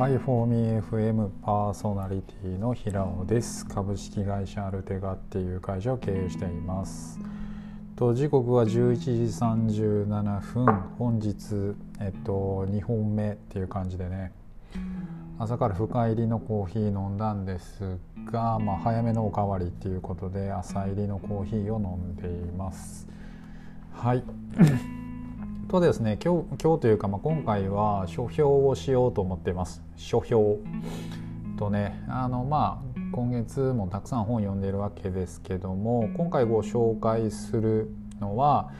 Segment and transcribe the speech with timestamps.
[0.00, 3.66] 5-4-me-FM パーソナリティの平尾です。
[3.66, 7.20] 株式会社アルテガっていう会社を経営しています。
[7.96, 9.10] と時刻は11時
[9.74, 10.66] 37分。
[10.98, 14.32] 本日えっと2本目っていう感じでね。
[15.38, 23.06] 朝から深入りのコーヒー飲んだんですが、まあ、早めのおかわりっていうことで朝入りのコーヒーを飲んでいます。
[23.92, 24.24] はい。
[25.70, 30.58] とですね今日今日というか、まあ、今回は書評をしようと思っています書評
[31.56, 37.88] とねあのまあ今月もたくさん本読んでるわけですけども今回ご紹介する
[38.18, 38.72] のは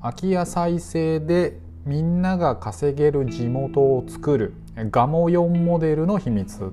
[0.00, 4.54] 空き家再生でみんなが稼げる地元を作る
[4.90, 6.72] ガモ4モデルの秘密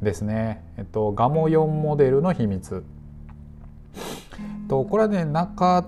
[0.00, 0.64] ですね。
[0.78, 2.84] えっと、ガモ4モデルの秘密。
[4.68, 5.84] とこれはね中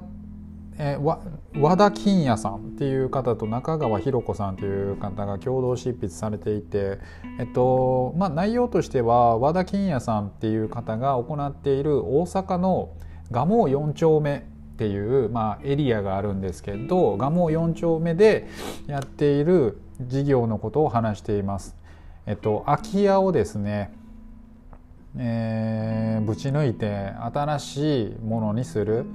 [0.82, 6.98] えー、和田金也さんっていう方と中川博子さんという方が共同執筆されていて、
[7.38, 12.96] えっとまあ、内容としては和田金也さんっていう方が行っている大阪の
[13.30, 14.40] 蒲生4丁目っ
[14.78, 18.48] ていう、まあ、エリアがあるんですけど蒲生4丁目で
[18.86, 21.76] やっている事業のことを話しています。
[22.24, 23.92] えっと、空き家をですね
[25.18, 29.06] えー、ぶち抜いて新しいものにする、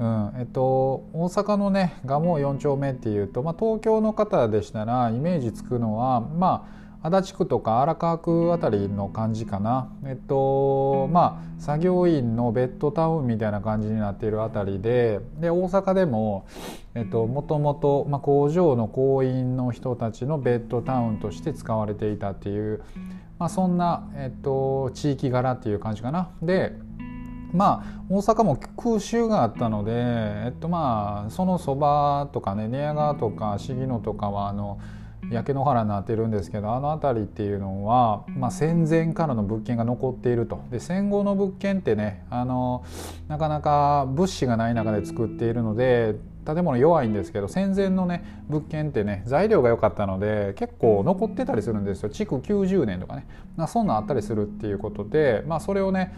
[0.00, 6.66] うんえっと、大阪のね蒲生4丁目っていうと、まあ、東京の方でしたらイメージつくのはま
[7.02, 16.46] あ足立区とか荒川区あたりの感じかなえっとまあ作業員のベッドタウンみたいな感じになっているあたりでで大阪でも
[16.94, 22.82] えっともともと、工場の工員の人たちのベッドタウンとして使われていたっていう、
[23.38, 26.30] まあ、そんな、えっと、地域柄っていう感じかな。
[26.42, 26.72] で
[27.52, 34.80] まあ大阪も空襲があったので、えっと、まあそのそばとかね寝屋川とか茂野とかはあの
[35.30, 40.64] 焼け野原になってるんですけどあの辺りっていうのは、まあ、戦前からの物件が残っていると。
[40.70, 42.84] で戦後の物件ってねあの
[43.28, 52.08] なかなか物資がない中で作っているので建物弱いんですけど戦前のね物件ってね材料が良かったので結構残ってたりするんですよ。
[52.08, 53.26] 築90年とかね。
[53.68, 56.14] そんなんあったりするっていうことで、まあ、それをね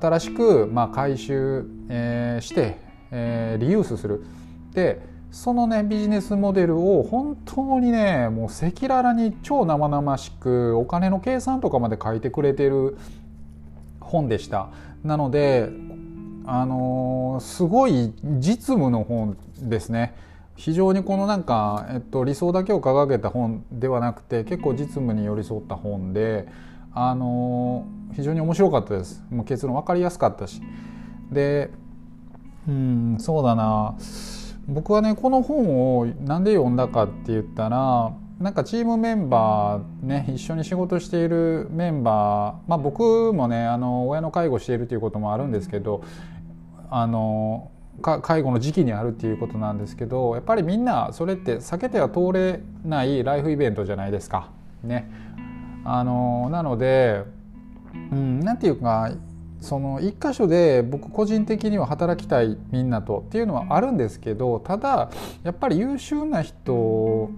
[0.00, 2.78] 新しくまあ回収、えー、して、
[3.10, 4.24] えー、リユースする。
[4.72, 12.98] でそのねビジネスモデルを本当にねもう赤裸々に超生々しくお金の計算とかまで書いてくれてる
[14.00, 14.68] 本でした。
[15.02, 15.70] なので
[16.44, 20.14] あのー、すごい実務の本ですね。
[20.54, 26.46] 非常にこのなんか、えっと、理想だけを掲げた本ではなくて結構実務に寄り添った本で
[26.94, 29.24] あの非常に面白かったです。
[29.30, 30.60] もう結論分かりやすかったし。
[31.30, 31.70] で
[32.68, 33.96] うんそうだな。
[34.68, 46.02] 僕はねこの本を何で読んだかって言ったらなんかチームメンバーね一緒に仕事しているメンバーまあ僕もねあの親の介護しているということもあるんですけど
[46.90, 47.70] あの
[48.00, 54.50] 介護の時期にあるっていうことなんですけどやっぱりみんなそれって避けては通れないライフイベントじゃないですか。
[54.82, 55.08] ね、
[55.84, 57.24] あのなので、
[58.12, 59.12] うん、なんていうか
[59.60, 65.10] その一箇所で僕個人的には働きたいみんなとっていうのはあるんですけどただ
[65.44, 67.30] やっぱり優秀な人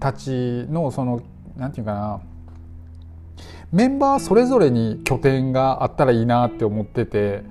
[0.00, 1.22] たちのその
[1.56, 2.20] なんていうかな
[3.72, 7.42] メンバーそれぞれに拠点があったらいいなって思ってて。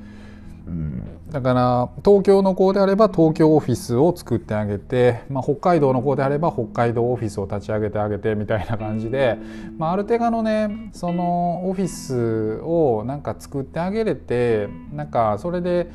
[0.68, 9.40] うんだから東京の子であれば東京オフィスを作ってあげて、まあ、北海道の子であれば北海道オフィスを立ち上げてあげてみたいな感じで、
[9.80, 15.90] まあ、ある程度のねそのオフィスをなんか作ってあげれてなんかそれで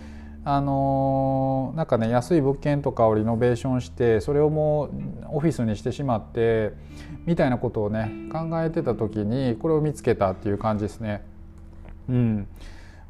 [0.44, 4.90] あのなんかね安い物件とかをリノベーションしてそれをもう
[5.34, 6.72] オフィスにしてしまって
[7.26, 11.22] みたいなことをね考えてた時にこれを見つけたっていう感じですね。
[12.08, 12.48] うん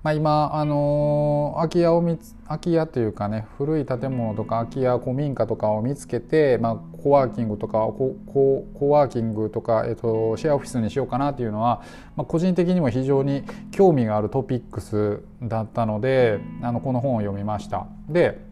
[0.02, 11.82] まあ、今、あの空き家を見つ空き家というかね古い建物とか空き家古民家とかを見つけて、まあ、コワーキングとかコココワーキングとか、えっと、シェアオフィスにしようかなっていうのは、
[12.16, 17.86] まあ、個人的にも非常に興味があるトピックスだったのであのこの本を読みました。
[18.08, 18.47] で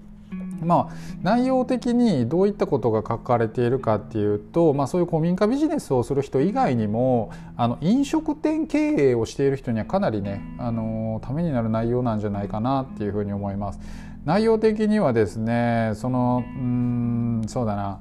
[0.63, 8.79] まあ、内容的にどういったことが書かれているかっていうと、まあ、そういう古民家ビジネスをする人以外にもあの飲食店経
[9.11, 13.81] 営をしている人にはかなりねあのためになる内容なんじゃないかなっていうふうに思います。
[14.25, 18.01] 内容的にはですねそのうんそうだな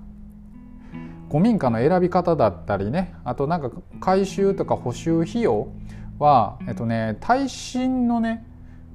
[1.29, 3.69] 古民家の選び方だったりねあとなんか
[3.99, 5.67] 改修とか補修費用
[6.19, 8.45] は、えっとね、耐震のね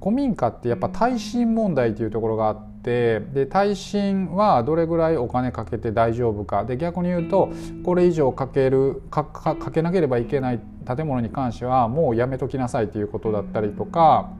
[0.00, 2.69] 古民家ってやっぱ耐震問題というところがあって。
[2.80, 7.50] ってで耐震はどれぐらいお金かけて大丈夫かで逆に言うと
[7.84, 14.30] これ以上かけるかかけなければいけない建物に関してはもうやめときなさいということだったりとか。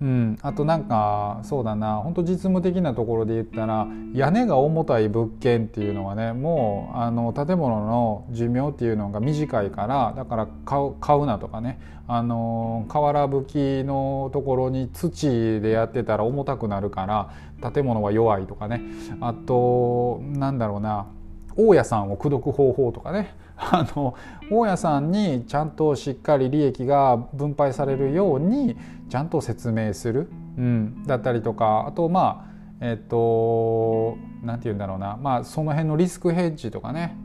[0.00, 1.96] うん、あとなんかそうだな。
[1.96, 11.78] 本当実務的なところで言ったら屋根が重たい物件っていうのはねもうあの建物の寿命っていうのが短いからだから買う買うなとかね。
[12.12, 18.82] あの瓦葺きのところに土でやってたら重たくなるから建物は弱いとかね。
[19.20, 21.06] あとなんだろうな。
[21.56, 23.34] 大家さんを口説く方法とかね。
[23.56, 24.14] あの
[24.50, 28.74] 大家さんにちゃんとしっかり利益が分配されるように
[29.10, 31.84] ちゃんと説明する、うん、だったりとか。
[31.86, 32.50] あとまあ
[32.80, 35.18] えっと何て言うんだろうな。
[35.20, 37.16] まあその辺のリスクヘッジとかね。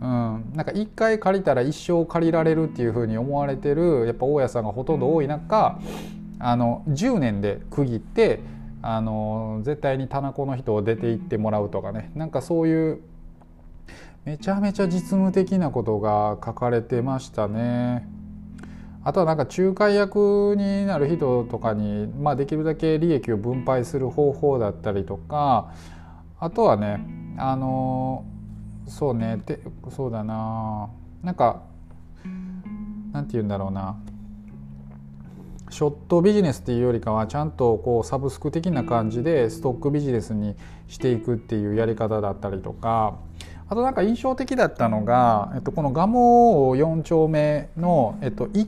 [0.00, 0.06] うん、
[0.54, 5.80] なんか1回借りたら一生借りられるっていうふうに思われてるやっぱ大家さんがほとんど多い中
[6.38, 8.40] あの10年で区切って
[8.80, 12.12] あの絶対に棚子の人を出て行ってもらうとかね。
[12.14, 13.00] なんかそういう
[14.24, 18.06] めちゃめちゃ実務的なことが書かれてましたね。
[19.04, 25.72] あとはなんか仲介役になる人とかに、まあ、できるだけ利益を分配する方法だったりとか
[26.38, 27.00] あとはね
[27.38, 28.24] あの
[28.86, 30.90] そうねでそうだな
[31.22, 31.62] なんか
[33.12, 33.96] なんて言うんだろうな
[35.70, 40.54] ショットビジネスっていうよりかはちゃんとこうサブスク的な感じでストックビジネスに
[40.86, 43.18] していくっていうやり方だったりとか
[43.70, 48.66] あとなんか印象的だったのが、えっと、この蒲生4丁目の、えっと、1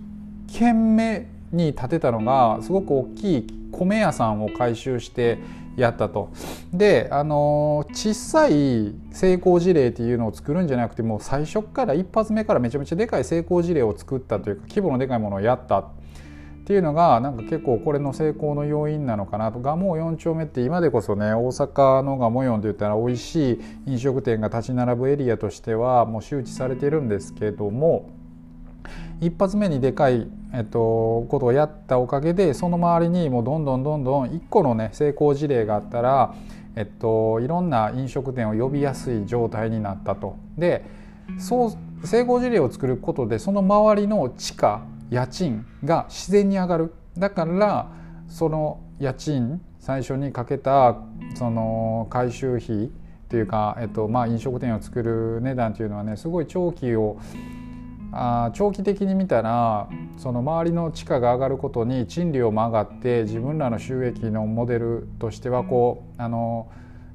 [0.48, 5.38] 軒目に建てたのがすごく大きい米屋さんを改修して
[5.76, 6.30] やったと。
[6.72, 15.84] であの小さい成功事例っていうのを作るんじゃなくてもう最初から一発目からめちゃめちゃでかい成功事例を作ったというか規模のでかいものをやった
[16.60, 28.10] っていうのがなんか結構これの成功の要因なのかなと蒲生4丁目って今でこそね大阪の蒲生4って言ったら美味しい飲食店が立ち並ぶエリアとしてはもう周知されてるんですけども
[29.20, 36.34] 一発目にでかい、えっと、ことをやったおかげでその周りにもうどんどんどんどん1個のね成功事例があったら、
[36.76, 40.36] えっと、いろんな飲食店を呼びやすい状態になったと。
[40.56, 40.84] で
[41.38, 41.68] そ
[42.02, 46.94] う成功事例を作ることでその周りの地価家賃が自然に上がる。
[47.18, 47.90] だから
[48.28, 50.96] その家賃最初にかけた
[51.34, 52.88] その回収費っ
[53.28, 57.18] ていうか、えっとまあ、飲食店を作る値段っていうのはねすごい長期を
[58.12, 66.68] あ長期的に見たらその周りの地価が上がることに賃料も上がって自分らの収益のモデルとしてはこうあの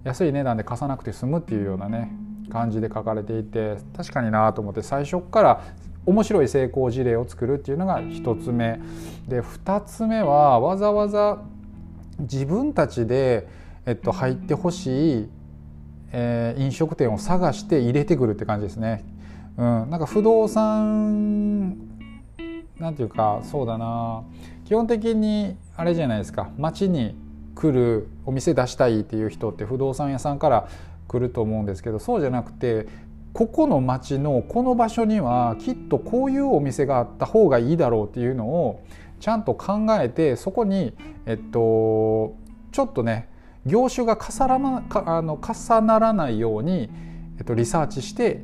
[0.04, 2.12] 安い値段で貸さなくて済むっていうようなね
[2.50, 5.64] 感じで書かれていて確かになと思って最初から
[6.06, 8.80] 面白い成功事例を作るっていうのが1つ目。
[9.28, 11.40] で2つ目はわざわざ
[12.20, 13.48] 自分たちで、
[13.86, 15.30] えっと、入ってほしい、
[16.12, 19.04] えー、飲食店を探して入れてくるって感じですね。
[19.58, 21.78] うん、なんか不動産
[22.78, 24.24] なんていうかそうだな。
[24.66, 26.50] 基本的にあれじゃないですか。
[26.58, 27.16] 街に
[27.56, 30.68] 来るお店出したいっていう人って不動産屋さんから
[31.08, 32.88] 来ると思うんですけどそうじゃなくて
[33.36, 38.82] ここの町のこの場所にはきっとこういうお店があった方がいいだろうっていうのを
[39.20, 40.94] ちゃんと考えてそこに
[41.26, 42.38] えっと
[42.72, 43.28] ちょっとね
[43.66, 46.90] 業種が重ならあの重ならないように、
[47.38, 48.42] えっと、リサーチして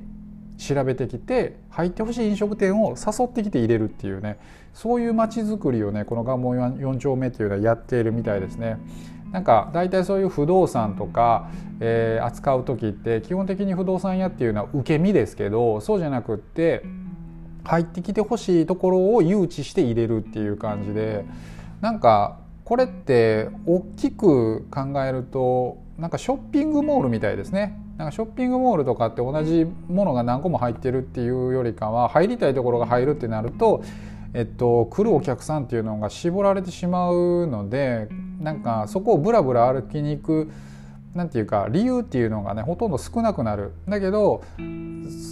[0.58, 4.40] 調べてきて入ってほしい飲食店を誘ってきて入れるっていうね
[4.74, 8.78] そういう街づくりをねこの蒲生4丁目っていうのはやっているみたいですね。
[9.32, 16.84] なんか大体そういう不動産とか、えー、扱う時って基本的に不動産屋っていうのは受け身ですけどそうじゃなくって
[17.64, 21.26] 入ってきてほしいところを誘致して入れるっていう感じで
[21.80, 27.78] なんかこれって大きく考えるとなんかショッピングモールみたいですね。
[27.98, 33.84] なんかショッピングモールとかって同じものが何個も入ってるっていうよりかは入りたいところが入るってなると
[34.34, 38.08] えっと、来るお客さんっていうのが絞られてしまうので
[38.40, 40.52] なんかそこをブラブラ歩きに行く
[41.14, 43.74] なんていうか理由っていうのがねほとんど少なくなる。
[43.88, 44.44] だけど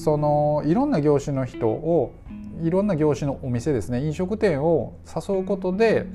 [0.03, 2.13] そのいろんな業種の人を
[2.62, 6.06] いろんな業種のお店ですね飲食店を誘うことで、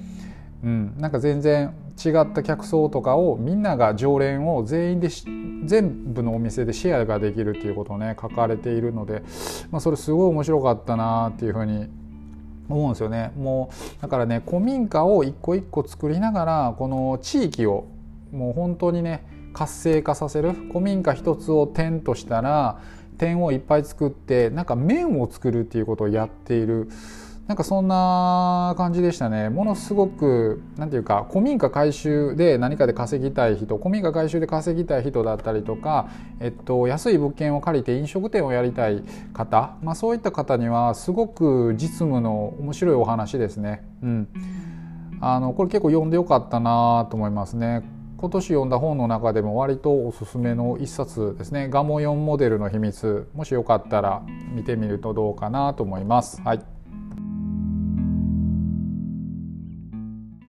[0.62, 1.74] うん、なんか全然
[2.04, 5.08] 違った客層とかをみんなが常連を全員で
[5.64, 9.22] 全部のお店でシェアができるっていうことをね書かれているので、
[9.70, 11.88] まあ、それすごい面白かったなっていうふうに
[12.68, 13.33] 思うんですよね。
[13.37, 17.87] もうだからね古民家を一個一個作りながらこの地域を
[18.33, 22.80] もう本当にね活性化させる古民家一つを点としたら
[23.18, 26.88] 点をいっぱい作ってなんか面を作るっていうことをやっている。
[27.46, 36.08] なんかそんな感じでしたねものすごく何ていうか古民家改修で何かで稼ぎたい人古民家改修で稼ぎたい人だったりとか、
[36.40, 43.84] えっと、安い物件を借りて飲食店をやりたい方、まあ、そういった方にはすごく実務の面白いお話ですね。
[44.02, 44.28] うん、
[45.20, 47.82] あのこれ結構読んでよかったなと思いますね。
[48.16, 54.22] 今年読んだ本の中でも割とおすすめの一冊ですねガモヨンモデルの秘密もしよかったら
[54.54, 56.40] 見てみるとどうかなと思います。
[56.40, 56.73] はい